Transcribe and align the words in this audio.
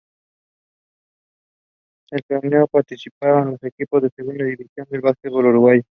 En 2.09 2.17
el 2.17 2.21
torneo 2.27 2.65
participaron 2.67 3.51
los 3.51 3.63
equipos 3.63 4.01
de 4.01 4.07
la 4.07 4.13
Segunda 4.15 4.45
División 4.45 4.87
del 4.89 5.01
básquetbol 5.01 5.45
uruguayo. 5.45 5.83